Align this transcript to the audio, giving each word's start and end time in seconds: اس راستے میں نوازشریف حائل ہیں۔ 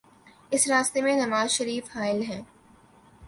اس 0.51 0.67
راستے 0.67 1.01
میں 1.01 1.15
نوازشریف 1.15 1.95
حائل 1.95 2.21
ہیں۔ 2.23 2.41